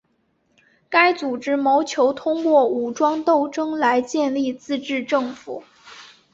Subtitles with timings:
[0.89, 5.63] 该组织谋求通过武装斗争来建立自治政府。